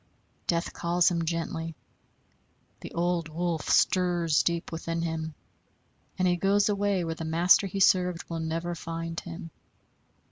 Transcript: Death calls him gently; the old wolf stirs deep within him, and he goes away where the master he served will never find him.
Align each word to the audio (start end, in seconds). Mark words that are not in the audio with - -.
Death 0.47 0.73
calls 0.73 1.11
him 1.11 1.25
gently; 1.25 1.75
the 2.79 2.91
old 2.93 3.29
wolf 3.29 3.69
stirs 3.69 4.41
deep 4.41 4.71
within 4.71 5.03
him, 5.03 5.35
and 6.17 6.27
he 6.27 6.37
goes 6.37 6.69
away 6.69 7.03
where 7.03 7.13
the 7.13 7.23
master 7.23 7.67
he 7.67 7.79
served 7.79 8.27
will 8.27 8.39
never 8.39 8.73
find 8.73 9.19
him. 9.19 9.51